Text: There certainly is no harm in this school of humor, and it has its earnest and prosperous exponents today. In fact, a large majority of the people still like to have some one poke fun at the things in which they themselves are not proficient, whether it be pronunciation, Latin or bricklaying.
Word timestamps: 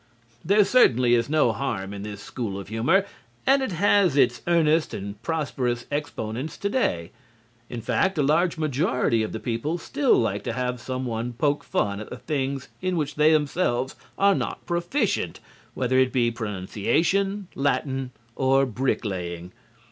There 0.43 0.65
certainly 0.65 1.13
is 1.13 1.29
no 1.29 1.51
harm 1.51 1.93
in 1.93 2.01
this 2.01 2.23
school 2.23 2.59
of 2.59 2.69
humor, 2.69 3.05
and 3.45 3.61
it 3.61 3.71
has 3.73 4.17
its 4.17 4.41
earnest 4.47 4.95
and 4.95 5.21
prosperous 5.21 5.85
exponents 5.91 6.57
today. 6.57 7.11
In 7.69 7.81
fact, 7.81 8.17
a 8.17 8.23
large 8.23 8.57
majority 8.57 9.21
of 9.21 9.31
the 9.31 9.39
people 9.39 9.77
still 9.77 10.15
like 10.15 10.43
to 10.45 10.53
have 10.53 10.81
some 10.81 11.05
one 11.05 11.33
poke 11.33 11.63
fun 11.63 11.99
at 11.99 12.09
the 12.09 12.17
things 12.17 12.67
in 12.81 12.97
which 12.97 13.13
they 13.13 13.31
themselves 13.31 13.95
are 14.17 14.33
not 14.33 14.65
proficient, 14.65 15.39
whether 15.75 15.99
it 15.99 16.11
be 16.11 16.31
pronunciation, 16.31 17.47
Latin 17.53 18.09
or 18.35 18.65
bricklaying. 18.65 19.51